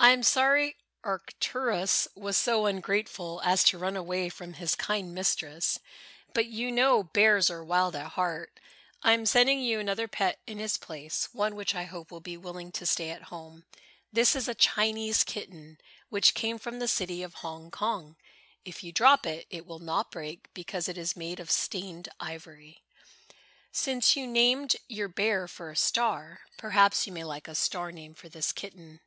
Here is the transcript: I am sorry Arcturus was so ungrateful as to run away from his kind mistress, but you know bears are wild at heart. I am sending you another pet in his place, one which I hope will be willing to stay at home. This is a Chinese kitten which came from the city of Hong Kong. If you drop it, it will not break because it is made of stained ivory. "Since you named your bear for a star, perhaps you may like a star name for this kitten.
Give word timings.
I 0.00 0.10
am 0.10 0.22
sorry 0.22 0.76
Arcturus 1.02 2.06
was 2.14 2.36
so 2.36 2.66
ungrateful 2.66 3.40
as 3.44 3.64
to 3.64 3.78
run 3.78 3.96
away 3.96 4.28
from 4.28 4.52
his 4.52 4.76
kind 4.76 5.12
mistress, 5.12 5.80
but 6.32 6.46
you 6.46 6.70
know 6.70 7.02
bears 7.02 7.50
are 7.50 7.64
wild 7.64 7.96
at 7.96 8.12
heart. 8.12 8.60
I 9.02 9.10
am 9.14 9.26
sending 9.26 9.58
you 9.60 9.80
another 9.80 10.06
pet 10.06 10.38
in 10.46 10.58
his 10.60 10.76
place, 10.78 11.28
one 11.32 11.56
which 11.56 11.74
I 11.74 11.82
hope 11.82 12.12
will 12.12 12.20
be 12.20 12.36
willing 12.36 12.70
to 12.78 12.86
stay 12.86 13.10
at 13.10 13.24
home. 13.24 13.64
This 14.12 14.36
is 14.36 14.46
a 14.46 14.54
Chinese 14.54 15.24
kitten 15.24 15.78
which 16.10 16.32
came 16.32 16.58
from 16.60 16.78
the 16.78 16.86
city 16.86 17.24
of 17.24 17.34
Hong 17.42 17.72
Kong. 17.72 18.14
If 18.64 18.84
you 18.84 18.92
drop 18.92 19.26
it, 19.26 19.48
it 19.50 19.66
will 19.66 19.80
not 19.80 20.12
break 20.12 20.46
because 20.54 20.88
it 20.88 20.96
is 20.96 21.16
made 21.16 21.40
of 21.40 21.50
stained 21.50 22.08
ivory. 22.20 22.84
"Since 23.72 24.14
you 24.14 24.28
named 24.28 24.76
your 24.86 25.08
bear 25.08 25.48
for 25.48 25.72
a 25.72 25.76
star, 25.76 26.42
perhaps 26.56 27.04
you 27.08 27.12
may 27.12 27.24
like 27.24 27.48
a 27.48 27.56
star 27.56 27.90
name 27.90 28.14
for 28.14 28.28
this 28.28 28.52
kitten. 28.52 29.00